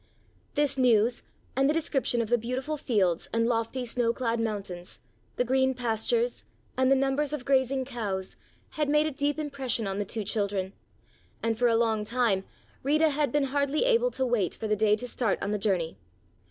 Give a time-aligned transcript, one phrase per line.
[0.55, 1.21] This news
[1.55, 4.99] and the description of the beautiful fields and lofty snow clad mountains,
[5.35, 6.43] the green pastures
[6.75, 8.35] and the numbers of grazing cows,
[8.71, 10.73] had made a deep impression on the two children,
[11.43, 12.45] and for a long time
[12.81, 15.97] Rita had been hardly able to wait for the day to start on the journey.